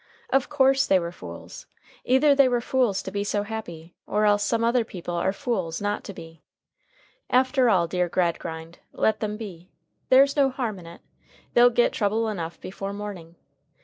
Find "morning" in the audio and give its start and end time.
12.93-13.35